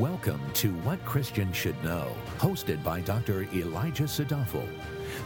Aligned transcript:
Welcome 0.00 0.40
to 0.54 0.70
What 0.76 1.04
Christians 1.04 1.54
Should 1.54 1.84
Know, 1.84 2.16
hosted 2.38 2.82
by 2.82 3.02
Dr. 3.02 3.42
Elijah 3.52 4.04
Sadafel. 4.04 4.66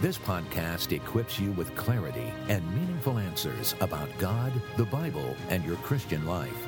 This 0.01 0.19
podcast 0.19 0.91
equips 0.91 1.39
you 1.39 1.53
with 1.53 1.73
clarity 1.77 2.33
and 2.49 2.69
meaningful 2.75 3.19
answers 3.21 3.77
about 3.81 4.09
God, 4.19 4.53
the 4.77 4.87
Bible, 4.87 5.37
and 5.49 5.65
your 5.65 5.77
Christian 5.77 6.27
life. 6.27 6.67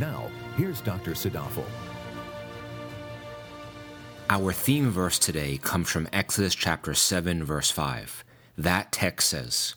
Now, 0.00 0.32
here's 0.56 0.80
Dr. 0.80 1.12
Sadafel. 1.12 1.64
Our 4.28 4.52
theme 4.52 4.90
verse 4.90 5.20
today 5.20 5.56
comes 5.58 5.88
from 5.88 6.08
Exodus 6.12 6.56
chapter 6.56 6.92
7, 6.92 7.44
verse 7.44 7.70
5. 7.70 8.24
That 8.58 8.90
text 8.90 9.28
says, 9.28 9.76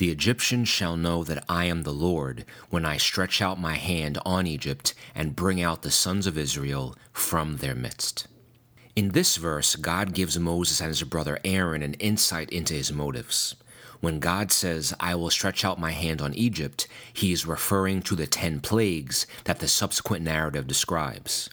The 0.00 0.10
Egyptians 0.10 0.66
shall 0.66 0.96
know 0.96 1.24
that 1.24 1.44
I 1.46 1.66
am 1.66 1.82
the 1.82 1.92
Lord 1.92 2.46
when 2.70 2.86
I 2.86 2.96
stretch 2.96 3.42
out 3.42 3.60
my 3.60 3.74
hand 3.74 4.16
on 4.24 4.46
Egypt 4.46 4.94
and 5.14 5.36
bring 5.36 5.60
out 5.60 5.82
the 5.82 5.90
sons 5.90 6.26
of 6.26 6.38
Israel 6.38 6.96
from 7.12 7.58
their 7.58 7.74
midst. 7.74 8.26
In 8.96 9.10
this 9.10 9.36
verse, 9.36 9.76
God 9.76 10.14
gives 10.14 10.38
Moses 10.38 10.80
and 10.80 10.88
his 10.88 11.02
brother 11.02 11.38
Aaron 11.44 11.82
an 11.82 11.92
insight 12.00 12.48
into 12.48 12.72
his 12.72 12.90
motives. 12.90 13.56
When 14.00 14.20
God 14.20 14.50
says, 14.50 14.94
I 14.98 15.16
will 15.16 15.28
stretch 15.28 15.66
out 15.66 15.78
my 15.78 15.90
hand 15.90 16.22
on 16.22 16.32
Egypt, 16.32 16.88
he 17.12 17.30
is 17.30 17.44
referring 17.44 18.00
to 18.04 18.16
the 18.16 18.26
ten 18.26 18.60
plagues 18.60 19.26
that 19.44 19.58
the 19.58 19.68
subsequent 19.68 20.24
narrative 20.24 20.66
describes. 20.66 21.50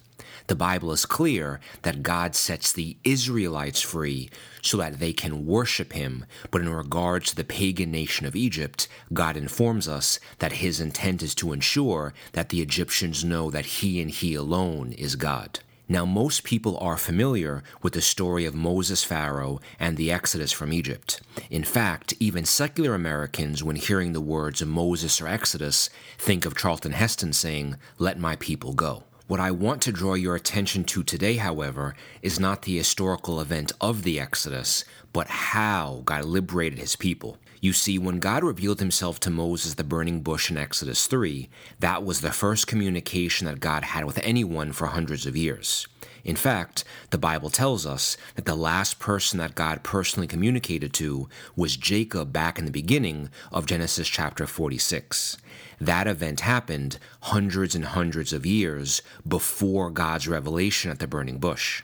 The 0.47 0.55
Bible 0.55 0.93
is 0.93 1.05
clear 1.05 1.59
that 1.81 2.03
God 2.03 2.33
sets 2.33 2.71
the 2.71 2.95
Israelites 3.03 3.81
free 3.81 4.29
so 4.61 4.77
that 4.77 4.97
they 4.97 5.11
can 5.11 5.45
worship 5.45 5.91
him, 5.91 6.25
but 6.51 6.61
in 6.61 6.69
regards 6.69 7.29
to 7.29 7.35
the 7.35 7.43
pagan 7.43 7.91
nation 7.91 8.25
of 8.25 8.33
Egypt, 8.33 8.87
God 9.11 9.35
informs 9.35 9.89
us 9.89 10.21
that 10.39 10.53
his 10.53 10.79
intent 10.79 11.21
is 11.21 11.35
to 11.35 11.51
ensure 11.51 12.13
that 12.31 12.47
the 12.47 12.61
Egyptians 12.61 13.25
know 13.25 13.51
that 13.51 13.65
he 13.65 14.01
and 14.01 14.09
he 14.09 14.35
alone 14.35 14.93
is 14.93 15.17
God. 15.17 15.59
Now, 15.89 16.05
most 16.05 16.43
people 16.43 16.77
are 16.79 16.97
familiar 16.97 17.63
with 17.81 17.93
the 17.93 18.01
story 18.01 18.45
of 18.45 18.55
Moses 18.55 19.03
Pharaoh 19.03 19.59
and 19.79 19.95
the 19.95 20.11
Exodus 20.11 20.51
from 20.51 20.73
Egypt. 20.73 21.21
In 21.49 21.63
fact, 21.63 22.13
even 22.19 22.43
secular 22.43 22.93
Americans, 22.93 23.63
when 23.63 23.77
hearing 23.77 24.11
the 24.11 24.21
words 24.21 24.65
Moses 24.65 25.21
or 25.21 25.27
Exodus, 25.27 25.89
think 26.17 26.45
of 26.45 26.57
Charlton 26.57 26.91
Heston 26.91 27.31
saying, 27.31 27.75
Let 27.97 28.19
my 28.19 28.35
people 28.37 28.73
go. 28.73 29.03
What 29.27 29.41
I 29.41 29.51
want 29.51 29.81
to 29.81 29.91
draw 29.91 30.13
your 30.13 30.35
attention 30.37 30.85
to 30.85 31.03
today, 31.03 31.35
however, 31.35 31.95
is 32.21 32.39
not 32.39 32.61
the 32.61 32.77
historical 32.77 33.41
event 33.41 33.73
of 33.81 34.03
the 34.03 34.21
Exodus, 34.21 34.85
but 35.11 35.27
how 35.27 36.01
God 36.05 36.23
liberated 36.23 36.79
his 36.79 36.95
people. 36.95 37.37
You 37.59 37.73
see, 37.73 37.97
when 37.97 38.19
God 38.19 38.43
revealed 38.43 38.79
himself 38.79 39.19
to 39.21 39.31
Moses 39.31 39.73
the 39.73 39.83
burning 39.83 40.21
bush 40.21 40.51
in 40.51 40.57
Exodus 40.57 41.07
3, 41.07 41.49
that 41.79 42.03
was 42.03 42.21
the 42.21 42.31
first 42.31 42.67
communication 42.67 43.47
that 43.47 43.59
God 43.59 43.83
had 43.83 44.05
with 44.05 44.19
anyone 44.21 44.73
for 44.73 44.87
hundreds 44.87 45.25
of 45.25 45.35
years. 45.35 45.87
In 46.23 46.35
fact, 46.35 46.83
the 47.09 47.17
Bible 47.17 47.49
tells 47.49 47.85
us 47.85 48.15
that 48.35 48.45
the 48.45 48.55
last 48.55 48.99
person 48.99 49.39
that 49.39 49.55
God 49.55 49.81
personally 49.81 50.27
communicated 50.27 50.93
to 50.95 51.29
was 51.55 51.77
Jacob 51.77 52.31
back 52.31 52.59
in 52.59 52.65
the 52.65 52.71
beginning 52.71 53.29
of 53.51 53.65
Genesis 53.65 54.07
chapter 54.07 54.45
46. 54.45 55.37
That 55.79 56.05
event 56.05 56.41
happened 56.41 56.99
hundreds 57.21 57.75
and 57.75 57.85
hundreds 57.85 58.33
of 58.33 58.45
years 58.45 59.01
before 59.27 59.89
God's 59.89 60.27
revelation 60.27 60.91
at 60.91 60.99
the 60.99 61.07
burning 61.07 61.39
bush. 61.39 61.81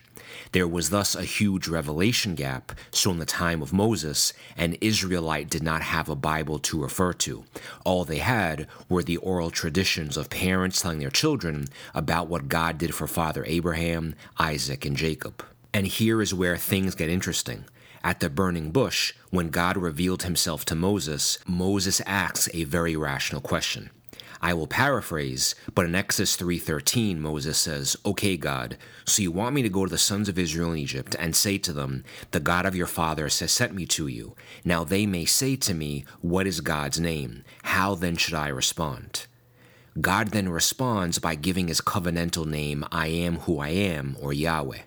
There 0.52 0.67
was 0.67 0.89
thus 0.89 1.16
a 1.16 1.23
huge 1.23 1.67
revelation 1.67 2.36
gap, 2.36 2.72
so 2.92 3.11
in 3.11 3.19
the 3.19 3.25
time 3.25 3.61
of 3.61 3.73
Moses, 3.73 4.33
an 4.58 4.75
Israelite 4.81 5.50
did 5.50 5.64
not 5.64 5.81
have 5.81 6.09
a 6.09 6.16
Bible 6.16 6.59
to 6.59 6.81
refer 6.81 7.14
to. 7.14 7.45
All 7.83 8.06
they 8.06 8.19
had 8.19 8.67
were 8.89 9.03
the 9.03 9.17
oral 9.17 9.52
traditions 9.52 10.17
of 10.17 10.30
parents 10.30 10.81
telling 10.81 11.00
their 11.00 11.09
children 11.09 11.66
about 11.94 12.28
what 12.28 12.47
God 12.47 12.78
did 12.78 12.94
for 12.94 13.08
Father 13.08 13.44
Abraham, 13.47 14.16
Isaac, 14.38 14.85
and 14.85 14.96
Jacob. 14.96 15.44
And 15.73 15.88
here 15.88 16.22
is 16.22 16.34
where 16.34 16.57
things 16.57 16.96
get 16.96 17.09
interesting. 17.09 17.66
At 18.03 18.19
the 18.19 18.29
burning 18.29 18.72
bush, 18.72 19.13
when 19.29 19.50
God 19.50 19.78
revealed 19.78 20.23
himself 20.23 20.66
to 20.66 20.75
Moses, 20.75 21.40
Moses 21.47 22.02
asks 22.06 22.50
a 22.53 22.66
very 22.66 22.96
rational 22.96 23.41
question. 23.41 23.90
I 24.44 24.54
will 24.54 24.68
paraphrase, 24.68 25.56
but 25.74 25.86
in 25.86 25.96
Exodus 25.96 26.36
3:13 26.36 27.22
Moses 27.22 27.58
says, 27.58 27.96
"Okay, 28.06 28.36
God, 28.36 28.78
so 29.06 29.22
you 29.22 29.31
want 29.31 29.56
me 29.56 29.62
to 29.62 29.70
go 29.70 29.86
to 29.86 29.90
the 29.90 29.98
sons 29.98 30.28
of 30.28 30.38
Israel 30.38 30.74
in 30.74 30.80
Egypt 30.80 31.16
and 31.18 31.34
say 31.34 31.58
to 31.59 31.72
them, 31.72 32.04
the 32.31 32.42
God 32.42 32.66
of 32.66 32.76
your 32.76 32.86
fathers 32.86 33.40
has 33.40 33.53
sent 33.53 33.74
me 33.74 33.86
to 33.86 34.08
you. 34.08 34.36
Now 34.66 34.84
they 34.84 35.06
may 35.06 35.24
say 35.24 35.56
to 35.56 35.74
me, 35.74 36.03
what 36.20 36.46
is 36.46 36.59
God's 36.59 37.00
name? 37.00 37.46
How 37.64 37.96
then 37.96 38.18
should 38.18 38.34
I 38.34 38.50
respond?" 38.50 39.28
God 40.02 40.32
then 40.32 40.50
responds 40.50 41.20
by 41.20 41.36
giving 41.36 41.70
his 41.70 41.80
covenantal 41.80 42.46
name, 42.46 42.84
I 42.92 43.08
am 43.08 43.38
who 43.38 43.59
I 43.59 43.70
am, 43.70 44.18
or 44.20 44.34
Yahweh. 44.34 44.82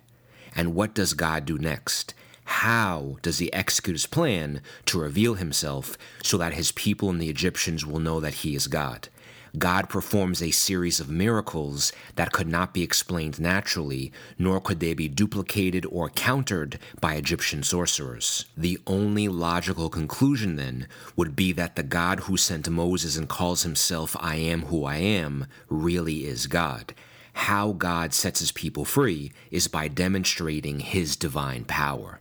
And 0.55 0.75
what 0.75 0.93
does 0.93 1.15
God 1.15 1.45
do 1.45 1.57
next? 1.57 2.13
How 2.43 3.17
does 3.23 3.39
he 3.39 3.51
execute 3.51 3.95
his 3.95 4.05
plan 4.05 4.61
to 4.85 4.99
reveal 4.99 5.33
himself 5.33 5.97
so 6.21 6.37
that 6.37 6.53
his 6.53 6.71
people 6.73 7.09
and 7.09 7.19
the 7.19 7.29
Egyptians 7.29 7.87
will 7.87 7.99
know 7.99 8.19
that 8.19 8.45
he 8.45 8.53
is 8.53 8.67
God? 8.67 9.09
God 9.57 9.89
performs 9.89 10.41
a 10.41 10.51
series 10.51 10.99
of 10.99 11.09
miracles 11.09 11.91
that 12.15 12.31
could 12.31 12.47
not 12.47 12.73
be 12.73 12.83
explained 12.83 13.39
naturally, 13.39 14.11
nor 14.37 14.59
could 14.59 14.79
they 14.79 14.93
be 14.93 15.07
duplicated 15.07 15.85
or 15.89 16.09
countered 16.09 16.79
by 16.99 17.13
Egyptian 17.13 17.63
sorcerers. 17.63 18.45
The 18.57 18.77
only 18.85 19.27
logical 19.27 19.89
conclusion, 19.89 20.57
then, 20.57 20.87
would 21.15 21.35
be 21.35 21.53
that 21.53 21.75
the 21.75 21.83
God 21.83 22.21
who 22.21 22.37
sent 22.37 22.69
Moses 22.69 23.17
and 23.17 23.29
calls 23.29 23.63
himself 23.63 24.15
I 24.19 24.35
am 24.35 24.63
who 24.63 24.83
I 24.83 24.97
am 24.97 25.47
really 25.69 26.25
is 26.25 26.47
God. 26.47 26.93
How 27.33 27.71
God 27.71 28.13
sets 28.13 28.39
his 28.39 28.51
people 28.51 28.83
free 28.83 29.31
is 29.51 29.67
by 29.67 29.87
demonstrating 29.87 30.79
his 30.79 31.15
divine 31.15 31.65
power. 31.65 32.19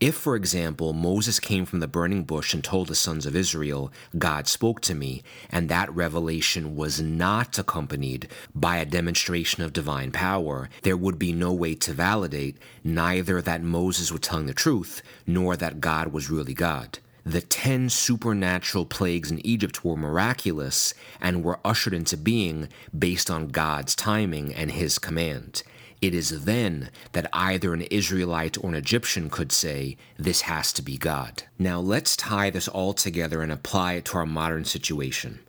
If, 0.00 0.16
for 0.16 0.34
example, 0.34 0.92
Moses 0.92 1.38
came 1.38 1.64
from 1.64 1.80
the 1.80 1.86
burning 1.86 2.24
bush 2.24 2.52
and 2.52 2.64
told 2.64 2.88
the 2.88 2.94
sons 2.94 3.26
of 3.26 3.36
Israel, 3.36 3.92
God 4.18 4.48
spoke 4.48 4.80
to 4.82 4.94
me, 4.94 5.22
and 5.50 5.68
that 5.68 5.94
revelation 5.94 6.74
was 6.74 7.00
not 7.00 7.58
accompanied 7.58 8.28
by 8.54 8.78
a 8.78 8.84
demonstration 8.84 9.62
of 9.62 9.72
divine 9.72 10.10
power, 10.10 10.68
there 10.82 10.96
would 10.96 11.18
be 11.18 11.32
no 11.32 11.52
way 11.52 11.74
to 11.76 11.92
validate 11.92 12.56
neither 12.82 13.40
that 13.40 13.62
Moses 13.62 14.10
was 14.10 14.20
telling 14.20 14.46
the 14.46 14.54
truth, 14.54 15.00
nor 15.26 15.56
that 15.56 15.80
God 15.80 16.08
was 16.08 16.28
really 16.30 16.54
God. 16.54 16.98
The 17.24 17.40
ten 17.40 17.88
supernatural 17.88 18.84
plagues 18.84 19.30
in 19.30 19.44
Egypt 19.46 19.84
were 19.84 19.96
miraculous 19.96 20.92
and 21.20 21.42
were 21.42 21.60
ushered 21.64 21.94
into 21.94 22.18
being 22.18 22.68
based 22.96 23.30
on 23.30 23.48
God's 23.48 23.94
timing 23.94 24.52
and 24.54 24.72
His 24.72 24.98
command. 24.98 25.62
It 26.04 26.14
is 26.14 26.44
then 26.44 26.90
that 27.12 27.30
either 27.32 27.72
an 27.72 27.80
Israelite 27.80 28.62
or 28.62 28.68
an 28.68 28.74
Egyptian 28.74 29.30
could 29.30 29.50
say, 29.50 29.96
This 30.18 30.42
has 30.42 30.70
to 30.74 30.82
be 30.82 30.98
God. 30.98 31.44
Now 31.58 31.80
let's 31.80 32.14
tie 32.14 32.50
this 32.50 32.68
all 32.68 32.92
together 32.92 33.40
and 33.40 33.50
apply 33.50 33.94
it 33.94 34.04
to 34.06 34.18
our 34.18 34.26
modern 34.26 34.66
situation. 34.66 35.40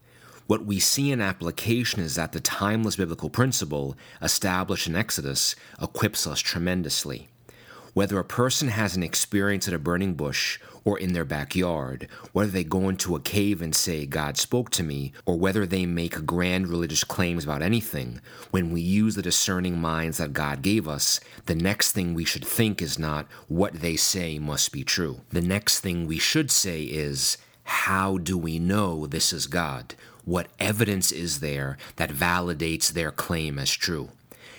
What 0.48 0.66
we 0.66 0.80
see 0.80 1.12
in 1.12 1.20
application 1.20 2.02
is 2.02 2.16
that 2.16 2.32
the 2.32 2.40
timeless 2.40 2.96
biblical 2.96 3.30
principle 3.30 3.98
established 4.22 4.88
in 4.88 4.96
Exodus 4.96 5.58
equips 5.82 6.26
us 6.26 6.40
tremendously. 6.40 7.28
Whether 7.96 8.20
a 8.20 8.26
person 8.26 8.68
has 8.68 8.98
an 8.98 9.04
experience 9.04 9.70
at 9.70 9.74
a 9.74 9.80
burning 9.80 10.16
bush 10.16 10.60
or 10.84 11.00
in 11.00 11.14
their 11.14 11.24
backyard, 11.24 12.10
whether 12.34 12.52
they 12.52 12.66
go 12.66 12.90
into 12.90 13.16
a 13.16 13.22
cave 13.22 13.62
and 13.62 13.74
say, 13.74 14.06
God 14.06 14.38
spoke 14.38 14.70
to 14.72 14.84
me, 14.84 15.14
or 15.26 15.40
whether 15.40 15.66
they 15.66 15.86
make 15.86 16.26
grand 16.26 16.68
religious 16.68 17.06
claims 17.06 17.46
about 17.46 17.62
anything, 17.62 18.20
when 18.52 18.74
we 18.74 18.82
use 18.82 19.16
the 19.16 19.22
discerning 19.22 19.80
minds 19.80 20.18
that 20.18 20.34
God 20.34 20.62
gave 20.62 20.90
us, 20.90 21.22
the 21.46 21.56
next 21.56 21.94
thing 21.94 22.14
we 22.14 22.26
should 22.26 22.44
think 22.46 22.82
is 22.82 23.00
not 23.00 23.28
what 23.48 23.76
they 23.76 23.96
say 23.96 24.40
must 24.40 24.74
be 24.74 24.84
true. 24.84 25.22
The 25.30 25.40
next 25.40 25.80
thing 25.80 26.06
we 26.06 26.20
should 26.20 26.52
say 26.52 26.84
is, 26.84 27.38
how 27.64 28.18
do 28.18 28.38
we 28.38 28.60
know 28.60 29.08
this 29.08 29.32
is 29.32 29.48
God? 29.48 29.96
What 30.26 30.50
evidence 30.60 31.14
is 31.14 31.40
there 31.40 31.78
that 31.96 32.10
validates 32.10 32.92
their 32.92 33.12
claim 33.12 33.58
as 33.58 33.72
true? 33.72 34.10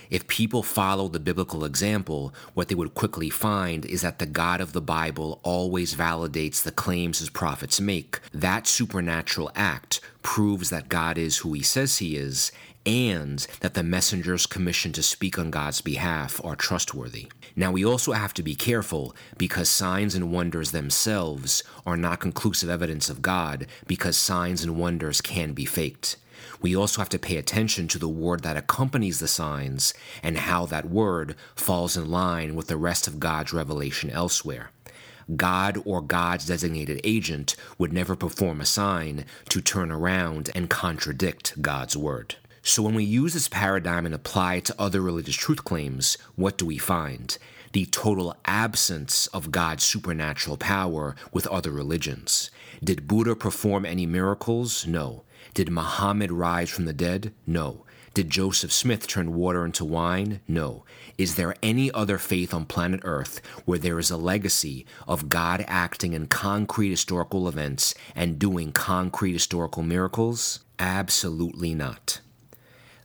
If 0.09 0.27
people 0.27 0.63
follow 0.63 1.07
the 1.07 1.19
biblical 1.19 1.65
example, 1.65 2.33
what 2.53 2.67
they 2.67 2.75
would 2.75 2.93
quickly 2.93 3.29
find 3.29 3.85
is 3.85 4.01
that 4.01 4.19
the 4.19 4.25
God 4.25 4.61
of 4.61 4.73
the 4.73 4.81
Bible 4.81 5.39
always 5.43 5.95
validates 5.95 6.61
the 6.61 6.71
claims 6.71 7.19
his 7.19 7.29
prophets 7.29 7.81
make. 7.81 8.19
That 8.33 8.67
supernatural 8.67 9.51
act 9.55 9.99
proves 10.21 10.69
that 10.69 10.89
God 10.89 11.17
is 11.17 11.37
who 11.37 11.53
he 11.53 11.61
says 11.61 11.97
he 11.97 12.15
is 12.15 12.51
and 12.85 13.45
that 13.59 13.73
the 13.73 13.83
messengers 13.83 14.45
commissioned 14.45 14.95
to 14.95 15.03
speak 15.03 15.37
on 15.37 15.51
God's 15.51 15.81
behalf 15.81 16.39
are 16.45 16.55
trustworthy. 16.55 17.27
Now, 17.53 17.69
we 17.71 17.83
also 17.83 18.13
have 18.13 18.33
to 18.35 18.43
be 18.43 18.55
careful 18.55 19.13
because 19.37 19.69
signs 19.69 20.15
and 20.15 20.31
wonders 20.31 20.71
themselves 20.71 21.63
are 21.85 21.97
not 21.97 22.21
conclusive 22.21 22.69
evidence 22.69 23.09
of 23.09 23.21
God 23.21 23.67
because 23.87 24.15
signs 24.15 24.63
and 24.63 24.77
wonders 24.77 25.19
can 25.19 25.51
be 25.51 25.65
faked 25.65 26.15
we 26.61 26.75
also 26.75 27.01
have 27.01 27.09
to 27.09 27.19
pay 27.19 27.37
attention 27.37 27.87
to 27.87 27.99
the 27.99 28.07
word 28.07 28.43
that 28.43 28.57
accompanies 28.57 29.19
the 29.19 29.27
signs 29.27 29.93
and 30.23 30.37
how 30.37 30.65
that 30.65 30.89
word 30.89 31.35
falls 31.55 31.97
in 31.97 32.09
line 32.09 32.55
with 32.55 32.67
the 32.67 32.77
rest 32.77 33.07
of 33.07 33.19
God's 33.19 33.53
revelation 33.53 34.09
elsewhere. 34.09 34.71
God 35.35 35.81
or 35.85 36.01
God's 36.01 36.45
designated 36.45 37.01
agent 37.03 37.55
would 37.77 37.91
never 37.91 38.15
perform 38.15 38.61
a 38.61 38.65
sign 38.65 39.25
to 39.49 39.61
turn 39.61 39.91
around 39.91 40.49
and 40.55 40.69
contradict 40.69 41.61
God's 41.61 41.97
word. 41.97 42.35
So, 42.61 42.81
when 42.83 42.95
we 42.95 43.03
use 43.03 43.33
this 43.33 43.47
paradigm 43.47 44.05
and 44.05 44.15
apply 44.15 44.55
it 44.55 44.65
to 44.65 44.75
other 44.79 45.01
religious 45.01 45.35
truth 45.35 45.63
claims, 45.63 46.17
what 46.35 46.57
do 46.57 46.65
we 46.65 46.77
find? 46.77 47.37
The 47.73 47.85
total 47.85 48.35
absence 48.45 49.27
of 49.27 49.51
God's 49.51 49.83
supernatural 49.83 50.57
power 50.57 51.15
with 51.31 51.47
other 51.47 51.71
religions. 51.71 52.49
Did 52.83 53.07
Buddha 53.07 53.35
perform 53.35 53.85
any 53.85 54.05
miracles? 54.05 54.87
No. 54.87 55.23
Did 55.53 55.71
Muhammad 55.71 56.31
rise 56.31 56.69
from 56.69 56.85
the 56.85 56.93
dead? 56.93 57.33
No. 57.45 57.85
Did 58.13 58.29
Joseph 58.31 58.71
Smith 58.71 59.07
turn 59.07 59.35
water 59.35 59.63
into 59.63 59.85
wine? 59.85 60.39
No. 60.47 60.83
Is 61.19 61.35
there 61.35 61.53
any 61.61 61.91
other 61.91 62.17
faith 62.17 62.51
on 62.51 62.65
planet 62.65 63.01
Earth 63.03 63.41
where 63.65 63.77
there 63.77 63.99
is 63.99 64.09
a 64.09 64.17
legacy 64.17 64.87
of 65.07 65.29
God 65.29 65.63
acting 65.67 66.13
in 66.13 66.25
concrete 66.25 66.89
historical 66.89 67.47
events 67.47 67.93
and 68.15 68.39
doing 68.39 68.71
concrete 68.71 69.33
historical 69.33 69.83
miracles? 69.83 70.61
Absolutely 70.79 71.75
not. 71.75 72.21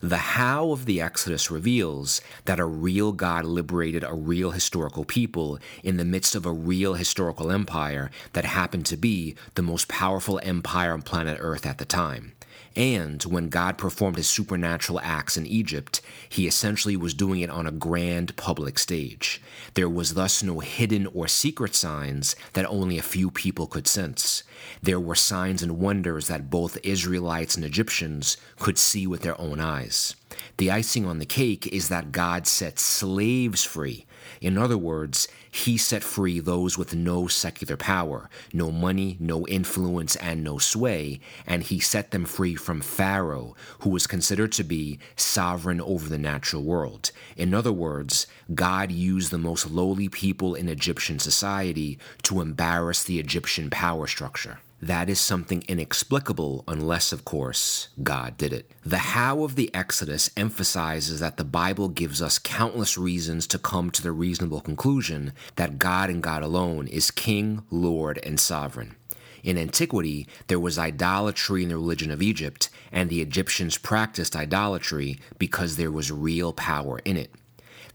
The 0.04 0.16
how 0.16 0.72
of 0.72 0.84
the 0.86 1.00
Exodus 1.00 1.48
reveals 1.48 2.20
that 2.46 2.58
a 2.58 2.64
real 2.64 3.12
God 3.12 3.44
liberated 3.44 4.02
a 4.02 4.12
real 4.12 4.50
historical 4.50 5.04
people 5.04 5.60
in 5.84 5.96
the 5.96 6.04
midst 6.04 6.34
of 6.34 6.44
a 6.44 6.52
real 6.52 6.94
historical 6.94 7.52
empire 7.52 8.10
that 8.32 8.44
happened 8.44 8.84
to 8.86 8.96
be 8.96 9.36
the 9.54 9.62
most 9.62 9.86
powerful 9.86 10.40
empire 10.42 10.92
on 10.92 11.02
planet 11.02 11.38
Earth 11.40 11.64
at 11.64 11.78
the 11.78 11.84
time. 11.84 12.32
And 12.74 13.22
when 13.24 13.48
God 13.48 13.76
performed 13.76 14.16
his 14.16 14.28
supernatural 14.28 15.00
acts 15.02 15.36
in 15.36 15.46
Egypt, 15.46 16.00
he 16.28 16.46
essentially 16.46 16.96
was 16.96 17.12
doing 17.12 17.40
it 17.40 17.50
on 17.50 17.66
a 17.66 17.72
grand 17.72 18.34
public 18.36 18.78
stage. 18.78 19.42
There 19.74 19.88
was 19.88 20.14
thus 20.14 20.42
no 20.42 20.60
hidden 20.60 21.06
or 21.08 21.28
secret 21.28 21.74
signs 21.74 22.34
that 22.54 22.64
only 22.66 22.98
a 22.98 23.02
few 23.02 23.30
people 23.30 23.66
could 23.66 23.86
sense. 23.86 24.42
There 24.82 25.00
were 25.00 25.14
signs 25.14 25.62
and 25.62 25.78
wonders 25.78 26.28
that 26.28 26.50
both 26.50 26.78
Israelites 26.82 27.56
and 27.56 27.64
Egyptians 27.64 28.36
could 28.58 28.78
see 28.78 29.06
with 29.06 29.20
their 29.20 29.38
own 29.40 29.60
eyes. 29.60 30.14
The 30.56 30.70
icing 30.70 31.04
on 31.04 31.18
the 31.18 31.26
cake 31.26 31.66
is 31.66 31.88
that 31.88 32.12
God 32.12 32.46
set 32.46 32.78
slaves 32.78 33.64
free. 33.64 34.06
In 34.40 34.58
other 34.58 34.78
words, 34.78 35.28
he 35.50 35.76
set 35.76 36.02
free 36.02 36.40
those 36.40 36.78
with 36.78 36.94
no 36.94 37.26
secular 37.26 37.76
power, 37.76 38.30
no 38.52 38.70
money, 38.70 39.16
no 39.20 39.46
influence, 39.46 40.16
and 40.16 40.42
no 40.42 40.58
sway, 40.58 41.20
and 41.46 41.62
he 41.62 41.78
set 41.78 42.10
them 42.10 42.24
free 42.24 42.54
from 42.54 42.80
Pharaoh, 42.80 43.54
who 43.80 43.90
was 43.90 44.06
considered 44.06 44.52
to 44.52 44.64
be 44.64 44.98
sovereign 45.16 45.80
over 45.80 46.08
the 46.08 46.18
natural 46.18 46.62
world. 46.62 47.10
In 47.36 47.54
other 47.54 47.72
words, 47.72 48.26
God 48.54 48.90
used 48.90 49.30
the 49.30 49.38
most 49.38 49.70
lowly 49.70 50.08
people 50.08 50.54
in 50.54 50.68
Egyptian 50.68 51.18
society 51.18 51.98
to 52.22 52.40
embarrass 52.40 53.04
the 53.04 53.18
Egyptian 53.18 53.70
power 53.70 54.06
structure. 54.06 54.58
That 54.82 55.08
is 55.08 55.20
something 55.20 55.62
inexplicable 55.68 56.64
unless, 56.66 57.12
of 57.12 57.24
course, 57.24 57.90
God 58.02 58.36
did 58.36 58.52
it. 58.52 58.68
The 58.84 58.98
how 58.98 59.44
of 59.44 59.54
the 59.54 59.72
Exodus 59.72 60.28
emphasizes 60.36 61.20
that 61.20 61.36
the 61.36 61.44
Bible 61.44 61.88
gives 61.88 62.20
us 62.20 62.40
countless 62.40 62.98
reasons 62.98 63.46
to 63.46 63.60
come 63.60 63.92
to 63.92 64.02
the 64.02 64.10
reasonable 64.10 64.60
conclusion 64.60 65.34
that 65.54 65.78
God 65.78 66.10
and 66.10 66.20
God 66.20 66.42
alone 66.42 66.88
is 66.88 67.12
King, 67.12 67.62
Lord, 67.70 68.18
and 68.24 68.40
Sovereign. 68.40 68.96
In 69.44 69.56
antiquity, 69.56 70.26
there 70.48 70.58
was 70.58 70.80
idolatry 70.80 71.62
in 71.62 71.68
the 71.68 71.76
religion 71.76 72.10
of 72.10 72.20
Egypt, 72.20 72.68
and 72.90 73.08
the 73.08 73.20
Egyptians 73.20 73.78
practiced 73.78 74.34
idolatry 74.34 75.20
because 75.38 75.76
there 75.76 75.92
was 75.92 76.10
real 76.10 76.52
power 76.52 76.98
in 77.04 77.16
it. 77.16 77.30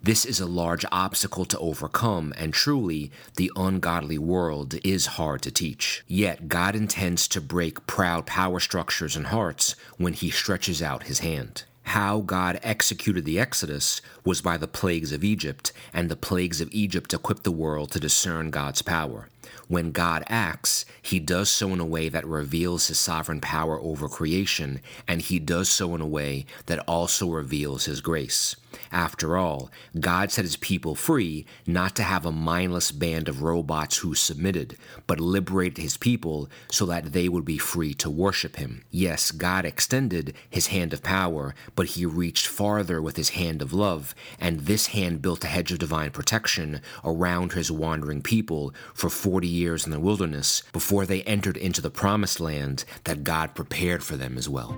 This 0.01 0.25
is 0.25 0.39
a 0.39 0.45
large 0.45 0.85
obstacle 0.91 1.45
to 1.45 1.59
overcome, 1.59 2.33
and 2.37 2.53
truly, 2.53 3.11
the 3.35 3.51
ungodly 3.55 4.17
world 4.17 4.75
is 4.83 5.17
hard 5.17 5.41
to 5.41 5.51
teach. 5.51 6.03
Yet, 6.07 6.47
God 6.47 6.75
intends 6.75 7.27
to 7.29 7.41
break 7.41 7.87
proud 7.87 8.25
power 8.25 8.59
structures 8.59 9.15
and 9.15 9.27
hearts 9.27 9.75
when 9.97 10.13
He 10.13 10.29
stretches 10.29 10.81
out 10.81 11.03
His 11.03 11.19
hand. 11.19 11.63
How 11.87 12.19
God 12.19 12.59
executed 12.63 13.23
the 13.23 13.39
Exodus 13.39 14.01
was 14.25 14.41
by 14.41 14.57
the 14.57 14.67
plagues 14.67 15.13
of 15.13 15.23
Egypt, 15.23 15.71
and 15.93 16.09
the 16.09 16.15
plagues 16.15 16.59
of 16.59 16.69
Egypt 16.71 17.13
equipped 17.13 17.43
the 17.43 17.51
world 17.51 17.91
to 17.91 17.99
discern 17.99 18.51
God's 18.51 18.81
power. 18.81 19.29
When 19.69 19.91
God 19.91 20.23
acts, 20.27 20.85
he 21.01 21.19
does 21.19 21.49
so 21.49 21.69
in 21.69 21.79
a 21.79 21.85
way 21.85 22.09
that 22.09 22.25
reveals 22.27 22.87
his 22.87 22.99
sovereign 22.99 23.41
power 23.41 23.79
over 23.79 24.07
creation, 24.09 24.81
and 25.07 25.21
he 25.21 25.39
does 25.39 25.69
so 25.69 25.95
in 25.95 26.01
a 26.01 26.07
way 26.07 26.45
that 26.67 26.79
also 26.87 27.29
reveals 27.29 27.85
his 27.85 28.01
grace. 28.01 28.55
After 28.91 29.37
all, 29.37 29.71
God 29.99 30.31
set 30.31 30.45
his 30.45 30.55
people 30.55 30.95
free 30.95 31.45
not 31.65 31.95
to 31.95 32.03
have 32.03 32.25
a 32.25 32.31
mindless 32.31 32.91
band 32.91 33.27
of 33.27 33.41
robots 33.41 33.97
who 33.97 34.15
submitted, 34.15 34.77
but 35.05 35.19
liberated 35.19 35.77
his 35.77 35.97
people 35.97 36.49
so 36.71 36.85
that 36.85 37.13
they 37.13 37.29
would 37.29 37.45
be 37.45 37.57
free 37.57 37.93
to 37.95 38.09
worship 38.09 38.57
him. 38.57 38.83
Yes, 38.91 39.31
God 39.31 39.65
extended 39.65 40.33
his 40.49 40.67
hand 40.67 40.93
of 40.93 41.03
power, 41.03 41.55
but 41.75 41.87
he 41.87 42.05
reached 42.05 42.47
farther 42.47 43.01
with 43.01 43.17
his 43.17 43.29
hand 43.29 43.61
of 43.61 43.73
love, 43.73 44.13
and 44.39 44.61
this 44.61 44.87
hand 44.87 45.21
built 45.21 45.43
a 45.43 45.47
hedge 45.47 45.71
of 45.71 45.79
divine 45.79 46.11
protection 46.11 46.81
around 47.03 47.53
his 47.53 47.71
wandering 47.71 48.21
people 48.21 48.73
for 48.93 49.09
40 49.09 49.47
years 49.47 49.85
in 49.85 49.91
the 49.91 49.99
wilderness 49.99 50.63
before 50.73 51.05
they 51.05 51.23
entered 51.23 51.57
into 51.57 51.81
the 51.81 51.89
promised 51.89 52.39
land 52.39 52.83
that 53.05 53.23
God 53.23 53.55
prepared 53.55 54.03
for 54.03 54.17
them 54.17 54.37
as 54.37 54.49
well. 54.49 54.77